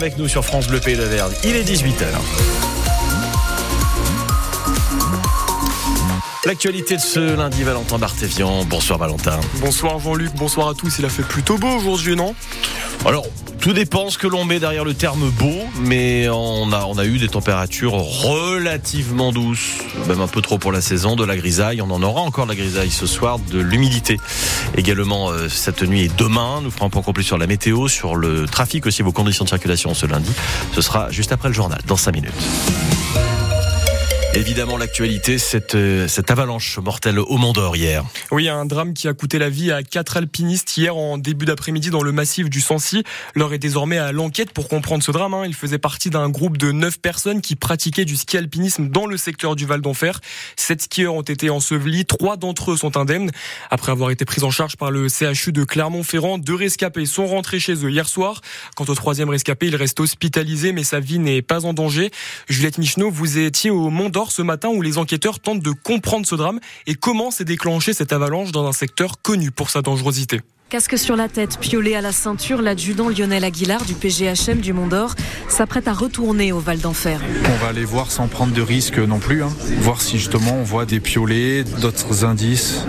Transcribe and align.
Avec 0.00 0.16
nous 0.16 0.28
sur 0.28 0.44
France 0.44 0.68
Bleu 0.68 0.78
Pays 0.78 0.96
de 0.96 1.02
Verne, 1.02 1.32
il 1.42 1.56
est 1.56 1.64
18h. 1.64 2.57
L'actualité 6.44 6.96
de 6.96 7.00
ce 7.00 7.36
lundi, 7.36 7.64
Valentin 7.64 7.98
Barthévian. 7.98 8.64
Bonsoir 8.64 8.98
Valentin. 8.98 9.40
Bonsoir 9.56 9.98
Jean-Luc, 9.98 10.32
bonsoir 10.36 10.68
à 10.68 10.74
tous. 10.74 11.00
Il 11.00 11.04
a 11.04 11.08
fait 11.08 11.24
plutôt 11.24 11.58
beau 11.58 11.68
aujourd'hui, 11.68 12.14
non? 12.14 12.32
Alors, 13.04 13.26
tout 13.60 13.72
dépend 13.72 14.08
ce 14.08 14.18
que 14.18 14.28
l'on 14.28 14.44
met 14.44 14.60
derrière 14.60 14.84
le 14.84 14.94
terme 14.94 15.30
beau, 15.30 15.64
mais 15.80 16.28
on 16.28 16.72
a, 16.72 16.84
on 16.84 16.96
a 16.96 17.04
eu 17.06 17.18
des 17.18 17.28
températures 17.28 17.94
relativement 17.94 19.32
douces, 19.32 19.78
même 20.06 20.20
un 20.20 20.28
peu 20.28 20.40
trop 20.40 20.58
pour 20.58 20.70
la 20.70 20.80
saison, 20.80 21.16
de 21.16 21.24
la 21.24 21.36
grisaille. 21.36 21.82
On 21.82 21.90
en 21.90 22.02
aura 22.04 22.20
encore 22.20 22.46
de 22.46 22.50
la 22.50 22.56
grisaille 22.56 22.90
ce 22.90 23.06
soir, 23.06 23.40
de 23.40 23.58
l'humidité 23.58 24.20
également 24.76 25.30
euh, 25.30 25.48
cette 25.48 25.82
nuit 25.82 26.02
et 26.02 26.10
demain. 26.16 26.60
Nous 26.62 26.70
ferons 26.70 26.86
un 26.86 26.90
point 26.90 27.02
complet 27.02 27.24
sur 27.24 27.36
la 27.36 27.48
météo, 27.48 27.88
sur 27.88 28.14
le 28.14 28.46
trafic 28.46 28.86
aussi, 28.86 29.02
vos 29.02 29.12
conditions 29.12 29.44
de 29.44 29.48
circulation 29.48 29.92
ce 29.92 30.06
lundi. 30.06 30.30
Ce 30.72 30.82
sera 30.82 31.10
juste 31.10 31.32
après 31.32 31.48
le 31.48 31.54
journal, 31.54 31.80
dans 31.86 31.96
5 31.96 32.12
minutes. 32.14 32.32
Évidemment, 34.34 34.76
l'actualité, 34.76 35.38
cette, 35.38 35.74
euh, 35.74 36.06
cette 36.06 36.30
avalanche 36.30 36.78
mortelle 36.78 37.18
au 37.18 37.38
Mont 37.38 37.54
d'Or 37.54 37.76
hier. 37.76 38.04
Oui, 38.30 38.46
un 38.50 38.66
drame 38.66 38.92
qui 38.92 39.08
a 39.08 39.14
coûté 39.14 39.38
la 39.38 39.48
vie 39.48 39.72
à 39.72 39.82
quatre 39.82 40.18
alpinistes 40.18 40.76
hier 40.76 40.94
en 40.94 41.16
début 41.16 41.46
d'après-midi 41.46 41.88
dans 41.88 42.02
le 42.02 42.12
massif 42.12 42.50
du 42.50 42.60
Sancy. 42.60 43.04
L'heure 43.34 43.54
est 43.54 43.58
désormais 43.58 43.96
à 43.96 44.12
l'enquête 44.12 44.52
pour 44.52 44.68
comprendre 44.68 45.02
ce 45.02 45.10
drame. 45.10 45.32
Hein. 45.32 45.44
Il 45.46 45.54
faisait 45.54 45.78
partie 45.78 46.10
d'un 46.10 46.28
groupe 46.28 46.58
de 46.58 46.72
neuf 46.72 47.00
personnes 47.00 47.40
qui 47.40 47.56
pratiquaient 47.56 48.04
du 48.04 48.16
ski 48.16 48.36
alpinisme 48.36 48.88
dans 48.88 49.06
le 49.06 49.16
secteur 49.16 49.56
du 49.56 49.64
Val 49.64 49.80
d'Enfer. 49.80 50.20
Sept 50.56 50.82
skieurs 50.82 51.14
ont 51.14 51.22
été 51.22 51.48
ensevelis, 51.48 52.04
trois 52.04 52.36
d'entre 52.36 52.72
eux 52.72 52.76
sont 52.76 52.98
indemnes. 52.98 53.30
Après 53.70 53.92
avoir 53.92 54.10
été 54.10 54.26
pris 54.26 54.42
en 54.44 54.50
charge 54.50 54.76
par 54.76 54.90
le 54.90 55.08
CHU 55.08 55.52
de 55.52 55.64
Clermont-Ferrand, 55.64 56.36
deux 56.36 56.54
rescapés 56.54 57.06
sont 57.06 57.26
rentrés 57.26 57.60
chez 57.60 57.82
eux 57.82 57.90
hier 57.90 58.06
soir. 58.06 58.42
Quant 58.76 58.84
au 58.88 58.94
troisième 58.94 59.30
rescapé, 59.30 59.68
il 59.68 59.76
reste 59.76 60.00
hospitalisé, 60.00 60.72
mais 60.72 60.84
sa 60.84 61.00
vie 61.00 61.18
n'est 61.18 61.42
pas 61.42 61.64
en 61.64 61.72
danger. 61.72 62.10
Juliette 62.48 62.76
Michneau, 62.76 63.10
vous 63.10 63.38
étiez 63.38 63.70
au 63.70 63.88
Mont 63.88 64.10
d'Or 64.10 64.17
ce 64.26 64.42
matin 64.42 64.68
où 64.68 64.82
les 64.82 64.98
enquêteurs 64.98 65.40
tentent 65.40 65.62
de 65.62 65.70
comprendre 65.70 66.26
ce 66.26 66.34
drame 66.34 66.60
et 66.86 66.94
comment 66.94 67.30
s'est 67.30 67.44
déclenché 67.44 67.92
cette 67.92 68.12
avalanche 68.12 68.52
dans 68.52 68.66
un 68.66 68.72
secteur 68.72 69.22
connu 69.22 69.50
pour 69.50 69.70
sa 69.70 69.82
dangerosité. 69.82 70.40
Casque 70.68 70.98
sur 70.98 71.16
la 71.16 71.30
tête, 71.30 71.58
piolet 71.58 71.94
à 71.94 72.02
la 72.02 72.12
ceinture, 72.12 72.60
l'adjudant 72.60 73.08
Lionel 73.08 73.42
Aguilar 73.42 73.86
du 73.86 73.94
PGHM 73.94 74.58
du 74.60 74.74
Mont 74.74 74.86
d'Or 74.86 75.14
s'apprête 75.48 75.88
à 75.88 75.94
retourner 75.94 76.52
au 76.52 76.58
Val 76.58 76.78
d'Enfer. 76.78 77.22
On 77.46 77.64
va 77.64 77.68
aller 77.68 77.86
voir 77.86 78.10
sans 78.10 78.28
prendre 78.28 78.52
de 78.52 78.60
risques 78.60 78.98
non 78.98 79.18
plus, 79.18 79.42
hein. 79.42 79.48
voir 79.80 80.02
si 80.02 80.18
justement 80.18 80.56
on 80.60 80.64
voit 80.64 80.84
des 80.84 81.00
piolets, 81.00 81.64
d'autres 81.64 82.26
indices, 82.26 82.84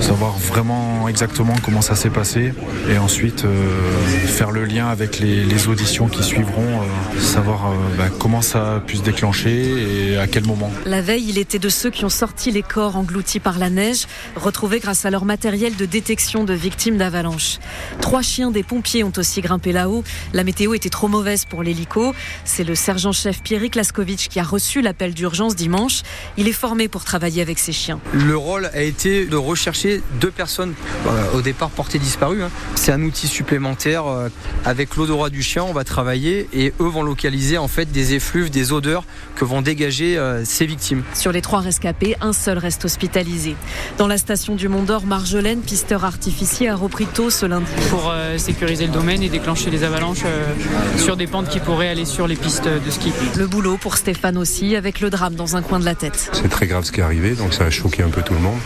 savoir 0.00 0.36
vraiment 0.38 1.06
exactement 1.06 1.54
comment 1.62 1.82
ça 1.82 1.94
s'est 1.94 2.10
passé 2.10 2.52
et 2.90 2.98
ensuite 2.98 3.44
euh, 3.44 4.26
faire 4.26 4.50
le 4.50 4.64
lien 4.64 4.88
avec 4.88 5.20
les, 5.20 5.44
les 5.44 5.68
auditions 5.68 6.08
qui 6.08 6.24
suivront, 6.24 6.82
euh, 6.82 7.20
savoir 7.20 7.66
euh, 7.66 7.74
bah, 7.96 8.08
comment 8.18 8.42
ça 8.42 8.74
a 8.74 8.80
pu 8.80 8.96
se 8.96 9.02
déclencher 9.02 10.10
et 10.10 10.16
à 10.16 10.26
quel 10.26 10.46
moment. 10.46 10.72
La 10.84 11.00
veille, 11.00 11.26
il 11.28 11.38
était 11.38 11.60
de 11.60 11.68
ceux 11.68 11.90
qui 11.90 12.04
ont 12.04 12.08
sorti 12.08 12.50
les 12.50 12.62
corps 12.62 12.96
engloutis 12.96 13.38
par 13.38 13.60
la 13.60 13.70
neige, 13.70 14.06
retrouvés 14.34 14.80
grâce 14.80 15.04
à 15.04 15.10
leur 15.10 15.24
matériel 15.24 15.76
de 15.76 15.84
détection 15.84 16.42
de 16.42 16.54
victimes 16.54 16.96
d'avalanche. 16.96 17.19
Trois 18.00 18.22
chiens 18.22 18.50
des 18.50 18.62
pompiers 18.62 19.04
ont 19.04 19.12
aussi 19.16 19.40
grimpé 19.40 19.72
là-haut. 19.72 20.04
La 20.32 20.44
météo 20.44 20.74
était 20.74 20.88
trop 20.88 21.08
mauvaise 21.08 21.44
pour 21.44 21.62
l'hélico. 21.62 22.14
C'est 22.44 22.64
le 22.64 22.74
sergent-chef 22.74 23.42
Pierrick 23.42 23.74
Laskovic 23.74 24.28
qui 24.28 24.40
a 24.40 24.44
reçu 24.44 24.80
l'appel 24.80 25.14
d'urgence 25.14 25.56
dimanche. 25.56 26.02
Il 26.36 26.48
est 26.48 26.52
formé 26.52 26.88
pour 26.88 27.04
travailler 27.04 27.42
avec 27.42 27.58
ses 27.58 27.72
chiens. 27.72 28.00
Le 28.12 28.36
rôle 28.36 28.66
a 28.66 28.80
été 28.80 29.26
de 29.26 29.36
rechercher 29.36 30.02
deux 30.20 30.30
personnes 30.30 30.74
euh, 31.06 31.38
au 31.38 31.42
départ 31.42 31.70
portées 31.70 31.98
disparues. 31.98 32.42
Hein. 32.42 32.50
C'est 32.74 32.92
un 32.92 33.02
outil 33.02 33.28
supplémentaire. 33.28 34.06
Euh, 34.06 34.28
avec 34.64 34.96
l'odorat 34.96 35.30
du 35.30 35.42
chien, 35.42 35.64
on 35.64 35.72
va 35.72 35.84
travailler 35.84 36.48
et 36.52 36.72
eux 36.80 36.88
vont 36.88 37.02
localiser 37.02 37.58
en 37.58 37.68
fait 37.68 37.90
des 37.90 38.14
effluves, 38.14 38.50
des 38.50 38.72
odeurs 38.72 39.04
que 39.36 39.44
vont 39.44 39.62
dégager 39.62 40.16
euh, 40.18 40.44
ces 40.44 40.66
victimes. 40.66 41.02
Sur 41.14 41.32
les 41.32 41.42
trois 41.42 41.60
rescapés, 41.60 42.16
un 42.20 42.32
seul 42.32 42.58
reste 42.58 42.84
hospitalisé. 42.84 43.56
Dans 43.98 44.06
la 44.06 44.18
station 44.18 44.54
du 44.54 44.68
Mont 44.68 44.82
d'Or, 44.82 45.04
Marjolaine, 45.06 45.60
pisteur 45.60 46.04
artificier, 46.04 46.68
a 46.68 46.76
repris 46.76 47.06
tôt 47.10 47.30
ce 47.30 47.46
lundi. 47.46 47.70
Pour 47.90 48.10
euh, 48.10 48.38
sécuriser 48.38 48.86
le 48.86 48.92
domaine 48.92 49.22
et 49.22 49.28
déclencher 49.28 49.70
les 49.70 49.84
avalanches 49.84 50.22
euh, 50.24 50.52
sur 50.98 51.16
des 51.16 51.26
pentes 51.26 51.48
qui 51.48 51.60
pourraient 51.60 51.88
aller 51.88 52.04
sur 52.04 52.26
les 52.26 52.36
pistes 52.36 52.68
de 52.68 52.90
ski. 52.90 53.12
Le 53.36 53.46
boulot 53.46 53.76
pour 53.76 53.96
Stéphane 53.96 54.36
aussi, 54.36 54.76
avec 54.76 55.00
le 55.00 55.10
drame 55.10 55.34
dans 55.34 55.56
un 55.56 55.62
coin 55.62 55.78
de 55.78 55.84
la 55.84 55.94
tête. 55.94 56.30
C'est 56.32 56.48
très 56.48 56.66
grave 56.66 56.84
ce 56.84 56.92
qui 56.92 57.00
est 57.00 57.04
arrivé, 57.04 57.34
donc 57.34 57.54
ça 57.54 57.64
a 57.64 57.70
choqué 57.70 58.02
un 58.02 58.10
peu 58.10 58.22
tout 58.22 58.34
le 58.34 58.40
monde. 58.40 58.58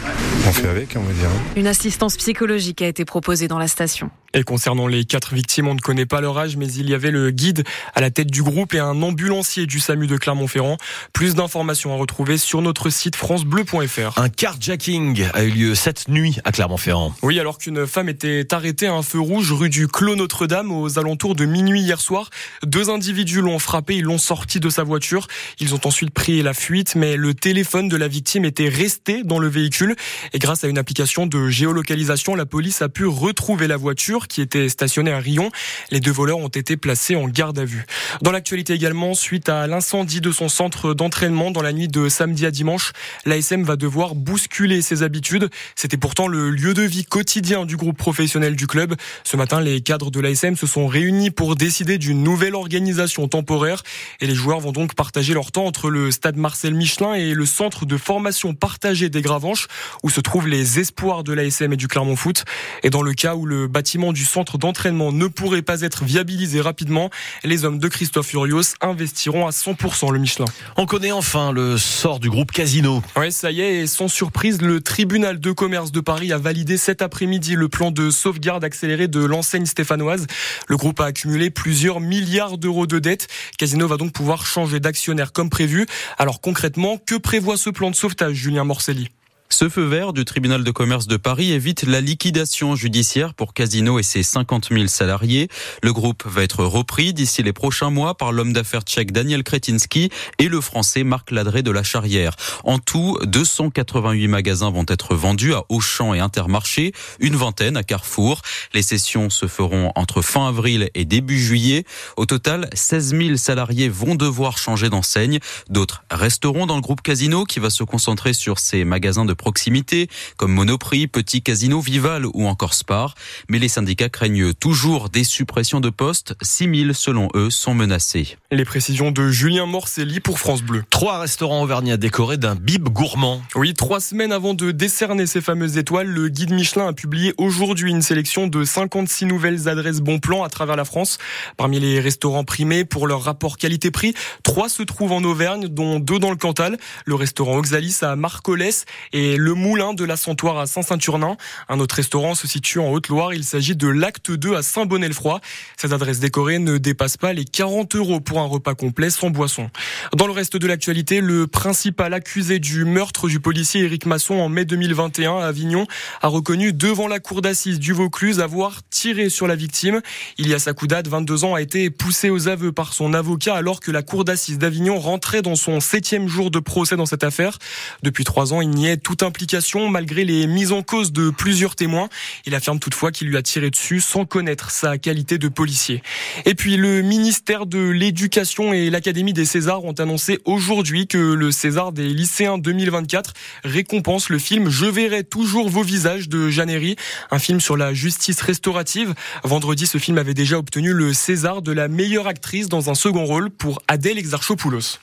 On 0.46 0.52
fait 0.52 0.68
avec, 0.68 0.96
on 0.96 1.02
va 1.02 1.12
dire. 1.12 1.28
Une 1.56 1.66
assistance 1.66 2.16
psychologique 2.16 2.82
a 2.82 2.86
été 2.86 3.04
proposée 3.04 3.48
dans 3.48 3.58
la 3.58 3.68
station. 3.68 4.10
Et 4.36 4.42
concernant 4.42 4.88
les 4.88 5.04
quatre 5.04 5.32
victimes, 5.32 5.68
on 5.68 5.74
ne 5.74 5.80
connaît 5.80 6.06
pas 6.06 6.20
leur 6.20 6.36
âge, 6.38 6.56
mais 6.56 6.66
il 6.66 6.90
y 6.90 6.94
avait 6.94 7.12
le 7.12 7.30
guide 7.30 7.62
à 7.94 8.00
la 8.00 8.10
tête 8.10 8.32
du 8.32 8.42
groupe 8.42 8.74
et 8.74 8.80
un 8.80 9.00
ambulancier 9.00 9.66
du 9.66 9.78
SAMU 9.78 10.08
de 10.08 10.16
Clermont-Ferrand. 10.16 10.76
Plus 11.12 11.36
d'informations 11.36 11.94
à 11.94 11.96
retrouver 11.96 12.36
sur 12.36 12.60
notre 12.60 12.90
site 12.90 13.14
francebleu.fr. 13.14 14.18
Un 14.18 14.28
carjacking 14.28 15.24
a 15.32 15.44
eu 15.44 15.50
lieu 15.50 15.74
cette 15.76 16.08
nuit 16.08 16.38
à 16.42 16.50
Clermont-Ferrand. 16.50 17.14
Oui, 17.22 17.38
alors 17.38 17.58
qu'une 17.58 17.86
femme 17.86 18.08
était 18.08 18.52
arrêtée 18.52 18.88
à 18.88 18.94
un 18.94 19.02
feu 19.02 19.20
rouge 19.20 19.52
rue 19.52 19.70
du 19.70 19.86
Clos 19.86 20.16
Notre-Dame 20.16 20.72
aux 20.72 20.98
alentours 20.98 21.36
de 21.36 21.44
minuit 21.44 21.82
hier 21.82 22.00
soir. 22.00 22.30
Deux 22.64 22.90
individus 22.90 23.40
l'ont 23.40 23.60
frappé, 23.60 23.94
ils 23.94 24.04
l'ont 24.04 24.18
sorti 24.18 24.58
de 24.58 24.68
sa 24.68 24.82
voiture. 24.82 25.28
Ils 25.60 25.74
ont 25.76 25.80
ensuite 25.84 26.10
pris 26.10 26.42
la 26.42 26.54
fuite, 26.54 26.96
mais 26.96 27.16
le 27.16 27.34
téléphone 27.34 27.88
de 27.88 27.96
la 27.96 28.08
victime 28.08 28.44
était 28.44 28.68
resté 28.68 29.22
dans 29.22 29.38
le 29.38 29.46
véhicule. 29.46 29.94
Et 30.32 30.40
grâce 30.40 30.64
à 30.64 30.66
une 30.66 30.78
application 30.78 31.28
de 31.28 31.48
géolocalisation, 31.48 32.34
la 32.34 32.46
police 32.46 32.82
a 32.82 32.88
pu 32.88 33.06
retrouver 33.06 33.68
la 33.68 33.76
voiture 33.76 34.23
qui 34.28 34.40
était 34.40 34.68
stationné 34.68 35.12
à 35.12 35.18
Rion. 35.18 35.50
Les 35.90 36.00
deux 36.00 36.10
voleurs 36.10 36.38
ont 36.38 36.48
été 36.48 36.76
placés 36.76 37.16
en 37.16 37.28
garde 37.28 37.58
à 37.58 37.64
vue. 37.64 37.86
Dans 38.22 38.30
l'actualité 38.30 38.72
également, 38.72 39.14
suite 39.14 39.48
à 39.48 39.66
l'incendie 39.66 40.20
de 40.20 40.32
son 40.32 40.48
centre 40.48 40.94
d'entraînement 40.94 41.50
dans 41.50 41.62
la 41.62 41.72
nuit 41.72 41.88
de 41.88 42.08
samedi 42.08 42.46
à 42.46 42.50
dimanche, 42.50 42.92
l'ASM 43.24 43.62
va 43.62 43.76
devoir 43.76 44.14
bousculer 44.14 44.82
ses 44.82 45.02
habitudes. 45.02 45.48
C'était 45.76 45.96
pourtant 45.96 46.28
le 46.28 46.50
lieu 46.50 46.74
de 46.74 46.82
vie 46.82 47.04
quotidien 47.04 47.64
du 47.64 47.76
groupe 47.76 47.96
professionnel 47.98 48.56
du 48.56 48.66
club. 48.66 48.94
Ce 49.24 49.36
matin, 49.36 49.60
les 49.60 49.80
cadres 49.80 50.10
de 50.10 50.20
l'ASM 50.20 50.56
se 50.56 50.66
sont 50.66 50.86
réunis 50.86 51.30
pour 51.30 51.56
décider 51.56 51.98
d'une 51.98 52.22
nouvelle 52.22 52.54
organisation 52.54 53.28
temporaire 53.28 53.82
et 54.20 54.26
les 54.26 54.34
joueurs 54.34 54.60
vont 54.60 54.72
donc 54.72 54.94
partager 54.94 55.34
leur 55.34 55.52
temps 55.52 55.66
entre 55.66 55.90
le 55.90 56.10
stade 56.10 56.36
Marcel 56.36 56.74
Michelin 56.74 57.14
et 57.14 57.34
le 57.34 57.46
centre 57.46 57.86
de 57.86 57.96
formation 57.96 58.54
partagé 58.54 59.08
des 59.08 59.22
Gravanches 59.22 59.68
où 60.02 60.10
se 60.10 60.20
trouvent 60.20 60.48
les 60.48 60.80
espoirs 60.80 61.24
de 61.24 61.32
l'ASM 61.32 61.72
et 61.72 61.76
du 61.76 61.88
Clermont 61.88 62.16
Foot. 62.16 62.44
Et 62.82 62.90
dans 62.90 63.02
le 63.02 63.12
cas 63.12 63.34
où 63.34 63.46
le 63.46 63.66
bâtiment 63.66 64.12
du 64.14 64.24
centre 64.24 64.56
d'entraînement 64.56 65.12
ne 65.12 65.26
pourrait 65.26 65.60
pas 65.60 65.82
être 65.82 66.04
viabilisé 66.04 66.62
rapidement, 66.62 67.10
les 67.42 67.66
hommes 67.66 67.78
de 67.78 67.88
Christophe 67.88 68.32
Urios 68.32 68.74
investiront 68.80 69.46
à 69.46 69.50
100% 69.50 70.10
le 70.10 70.18
Michelin. 70.18 70.46
On 70.78 70.86
connaît 70.86 71.12
enfin 71.12 71.52
le 71.52 71.76
sort 71.76 72.20
du 72.20 72.30
groupe 72.30 72.52
Casino. 72.52 73.02
Oui, 73.16 73.30
ça 73.30 73.50
y 73.50 73.60
est, 73.60 73.80
et 73.80 73.86
sans 73.86 74.08
surprise, 74.08 74.62
le 74.62 74.80
tribunal 74.80 75.40
de 75.40 75.52
commerce 75.52 75.92
de 75.92 76.00
Paris 76.00 76.32
a 76.32 76.38
validé 76.38 76.78
cet 76.78 77.02
après-midi 77.02 77.54
le 77.56 77.68
plan 77.68 77.90
de 77.90 78.10
sauvegarde 78.10 78.64
accéléré 78.64 79.08
de 79.08 79.22
l'enseigne 79.22 79.66
stéphanoise. 79.66 80.26
Le 80.68 80.76
groupe 80.76 81.00
a 81.00 81.06
accumulé 81.06 81.50
plusieurs 81.50 82.00
milliards 82.00 82.56
d'euros 82.56 82.86
de 82.86 82.98
dettes. 82.98 83.28
Casino 83.58 83.86
va 83.86 83.96
donc 83.96 84.12
pouvoir 84.12 84.46
changer 84.46 84.80
d'actionnaire 84.80 85.32
comme 85.32 85.50
prévu. 85.50 85.86
Alors 86.16 86.40
concrètement, 86.40 86.98
que 86.98 87.16
prévoit 87.16 87.56
ce 87.56 87.70
plan 87.70 87.90
de 87.90 87.96
sauvetage, 87.96 88.34
Julien 88.34 88.64
Morcelli? 88.64 89.10
Ce 89.54 89.68
feu 89.68 89.84
vert 89.84 90.12
du 90.12 90.24
tribunal 90.24 90.64
de 90.64 90.70
commerce 90.72 91.06
de 91.06 91.16
Paris 91.16 91.52
évite 91.52 91.84
la 91.84 92.00
liquidation 92.00 92.74
judiciaire 92.74 93.34
pour 93.34 93.54
Casino 93.54 94.00
et 94.00 94.02
ses 94.02 94.24
50 94.24 94.70
000 94.72 94.88
salariés. 94.88 95.48
Le 95.80 95.92
groupe 95.92 96.24
va 96.26 96.42
être 96.42 96.64
repris 96.64 97.14
d'ici 97.14 97.40
les 97.44 97.52
prochains 97.52 97.90
mois 97.90 98.16
par 98.16 98.32
l'homme 98.32 98.52
d'affaires 98.52 98.82
tchèque 98.82 99.12
Daniel 99.12 99.44
Kretinsky 99.44 100.10
et 100.40 100.48
le 100.48 100.60
français 100.60 101.04
Marc 101.04 101.30
Ladré 101.30 101.62
de 101.62 101.70
la 101.70 101.84
Charrière. 101.84 102.34
En 102.64 102.80
tout, 102.80 103.16
288 103.22 104.26
magasins 104.26 104.72
vont 104.72 104.86
être 104.88 105.14
vendus 105.14 105.54
à 105.54 105.62
Auchan 105.68 106.14
et 106.14 106.18
Intermarché, 106.18 106.90
une 107.20 107.36
vingtaine 107.36 107.76
à 107.76 107.84
Carrefour. 107.84 108.42
Les 108.72 108.82
sessions 108.82 109.30
se 109.30 109.46
feront 109.46 109.92
entre 109.94 110.20
fin 110.20 110.48
avril 110.48 110.90
et 110.96 111.04
début 111.04 111.38
juillet. 111.38 111.84
Au 112.16 112.26
total, 112.26 112.68
16 112.72 113.16
000 113.16 113.36
salariés 113.36 113.88
vont 113.88 114.16
devoir 114.16 114.58
changer 114.58 114.90
d'enseigne. 114.90 115.38
D'autres 115.70 116.02
resteront 116.10 116.66
dans 116.66 116.74
le 116.74 116.82
groupe 116.82 117.02
Casino 117.02 117.44
qui 117.44 117.60
va 117.60 117.70
se 117.70 117.84
concentrer 117.84 118.32
sur 118.32 118.58
ses 118.58 118.84
magasins 118.84 119.24
de 119.24 119.32
proximité, 119.44 120.08
comme 120.38 120.52
Monoprix, 120.52 121.06
Petit 121.06 121.42
Casino, 121.42 121.78
Vival 121.78 122.24
ou 122.24 122.46
encore 122.46 122.72
Spar. 122.72 123.14
Mais 123.50 123.58
les 123.58 123.68
syndicats 123.68 124.08
craignent 124.08 124.54
toujours 124.54 125.10
des 125.10 125.22
suppressions 125.22 125.80
de 125.80 125.90
postes. 125.90 126.34
6000, 126.40 126.94
selon 126.94 127.28
eux, 127.34 127.50
sont 127.50 127.74
menacés. 127.74 128.38
Les 128.50 128.64
précisions 128.64 129.10
de 129.10 129.28
Julien 129.28 129.66
Morcelli 129.66 130.20
pour 130.20 130.38
France 130.38 130.62
Bleu. 130.62 130.82
Trois 130.88 131.18
restaurants 131.18 131.62
auvergnats 131.62 131.98
décorés 131.98 132.38
d'un 132.38 132.54
bib 132.54 132.88
gourmand. 132.88 133.42
Oui, 133.54 133.74
trois 133.74 134.00
semaines 134.00 134.32
avant 134.32 134.54
de 134.54 134.70
décerner 134.70 135.26
ces 135.26 135.42
fameuses 135.42 135.76
étoiles, 135.76 136.08
le 136.08 136.30
guide 136.30 136.52
Michelin 136.52 136.86
a 136.86 136.92
publié 136.94 137.34
aujourd'hui 137.36 137.90
une 137.90 138.00
sélection 138.00 138.46
de 138.46 138.64
56 138.64 139.26
nouvelles 139.26 139.68
adresses 139.68 140.00
bon 140.00 140.20
plan 140.20 140.42
à 140.42 140.48
travers 140.48 140.76
la 140.76 140.86
France. 140.86 141.18
Parmi 141.58 141.80
les 141.80 142.00
restaurants 142.00 142.44
primés 142.44 142.86
pour 142.86 143.06
leur 143.06 143.22
rapport 143.22 143.58
qualité-prix, 143.58 144.14
trois 144.42 144.70
se 144.70 144.82
trouvent 144.82 145.12
en 145.12 145.22
Auvergne, 145.22 145.68
dont 145.68 146.00
deux 146.00 146.18
dans 146.18 146.30
le 146.30 146.36
Cantal. 146.36 146.78
Le 147.04 147.14
restaurant 147.14 147.58
Oxalis 147.58 147.98
à 148.00 148.16
Marcolès 148.16 148.86
et 149.12 149.23
Le 149.32 149.54
Moulin 149.54 149.94
de 149.94 150.04
la 150.04 150.16
Santoire 150.16 150.58
à 150.58 150.66
Saint-Saturnin. 150.66 151.36
Un 151.68 151.80
autre 151.80 151.96
restaurant 151.96 152.34
se 152.34 152.46
situe 152.46 152.78
en 152.78 152.90
Haute-Loire. 152.90 153.32
Il 153.32 153.44
s'agit 153.44 153.74
de 153.74 153.88
l'Acte 153.88 154.30
2 154.30 154.54
à 154.54 154.62
Saint-Bonnet-le-Froid. 154.62 155.40
Cette 155.76 155.92
adresse 155.92 156.20
décorée 156.20 156.58
ne 156.58 156.76
dépasse 156.76 157.16
pas 157.16 157.32
les 157.32 157.44
40 157.44 157.96
euros 157.96 158.20
pour 158.20 158.40
un 158.40 158.46
repas 158.46 158.74
complet 158.74 159.08
sans 159.08 159.30
boisson. 159.30 159.70
Dans 160.14 160.26
le 160.26 160.32
reste 160.32 160.56
de 160.56 160.66
l'actualité, 160.66 161.22
le 161.22 161.46
principal 161.46 162.12
accusé 162.12 162.58
du 162.58 162.84
meurtre 162.84 163.28
du 163.28 163.40
policier 163.40 163.84
Éric 163.84 164.04
Masson 164.06 164.34
en 164.34 164.48
mai 164.48 164.66
2021 164.66 165.38
à 165.38 165.46
Avignon 165.46 165.86
a 166.20 166.28
reconnu 166.28 166.72
devant 166.72 167.08
la 167.08 167.20
cour 167.20 167.40
d'assises 167.40 167.78
du 167.78 167.94
Vaucluse 167.94 168.40
avoir 168.40 168.80
tiré 168.90 169.30
sur 169.30 169.46
la 169.46 169.56
victime. 169.56 170.02
Il 170.36 170.48
y 170.48 170.54
a 170.54 170.58
sa 170.58 170.74
Sakoudad, 170.74 171.06
22 171.06 171.44
ans, 171.44 171.54
a 171.54 171.62
été 171.62 171.88
poussé 171.88 172.30
aux 172.30 172.48
aveux 172.48 172.72
par 172.72 172.92
son 172.94 173.14
avocat 173.14 173.54
alors 173.54 173.80
que 173.80 173.90
la 173.90 174.02
cour 174.02 174.24
d'assises 174.24 174.58
d'Avignon 174.58 174.98
rentrait 174.98 175.40
dans 175.40 175.54
son 175.54 175.78
septième 175.78 176.26
jour 176.26 176.50
de 176.50 176.58
procès 176.58 176.96
dans 176.96 177.06
cette 177.06 177.22
affaire. 177.22 177.58
Depuis 178.02 178.24
trois 178.24 178.52
ans, 178.52 178.60
il 178.60 178.70
niait 178.70 178.96
implication 179.22 179.88
malgré 179.88 180.24
les 180.24 180.46
mises 180.46 180.72
en 180.72 180.82
cause 180.82 181.12
de 181.12 181.30
plusieurs 181.30 181.76
témoins. 181.76 182.08
Il 182.46 182.54
affirme 182.54 182.78
toutefois 182.78 183.12
qu'il 183.12 183.28
lui 183.28 183.36
a 183.36 183.42
tiré 183.42 183.70
dessus 183.70 184.00
sans 184.00 184.24
connaître 184.24 184.70
sa 184.70 184.98
qualité 184.98 185.38
de 185.38 185.48
policier. 185.48 186.02
Et 186.44 186.54
puis 186.54 186.76
le 186.76 187.02
ministère 187.02 187.66
de 187.66 187.78
l'Éducation 187.78 188.72
et 188.72 188.90
l'Académie 188.90 189.32
des 189.32 189.44
Césars 189.44 189.84
ont 189.84 189.92
annoncé 189.92 190.40
aujourd'hui 190.44 191.06
que 191.06 191.18
le 191.18 191.50
César 191.52 191.92
des 191.92 192.08
lycéens 192.08 192.58
2024 192.58 193.32
récompense 193.64 194.28
le 194.28 194.38
film 194.38 194.70
Je 194.70 194.86
verrai 194.86 195.24
toujours 195.24 195.68
vos 195.68 195.82
visages 195.82 196.28
de 196.28 196.48
Jeannery, 196.48 196.96
un 197.30 197.38
film 197.38 197.60
sur 197.60 197.76
la 197.76 197.94
justice 197.94 198.40
restaurative. 198.40 199.14
Vendredi, 199.42 199.86
ce 199.86 199.98
film 199.98 200.18
avait 200.18 200.34
déjà 200.34 200.58
obtenu 200.58 200.92
le 200.92 201.12
César 201.12 201.62
de 201.62 201.72
la 201.72 201.88
meilleure 201.88 202.26
actrice 202.26 202.68
dans 202.68 202.90
un 202.90 202.94
second 202.94 203.24
rôle 203.24 203.50
pour 203.50 203.82
Adèle 203.88 204.18
Exarchopoulos. 204.18 204.98